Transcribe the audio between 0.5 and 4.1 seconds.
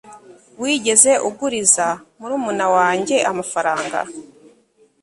wigeze uguriza murumuna wanjye amafaranga